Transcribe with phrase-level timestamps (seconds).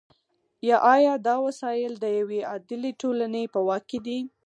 [0.67, 4.19] یا آیا دا وسایل د یوې عادلې ټولنې په واک کې دي؟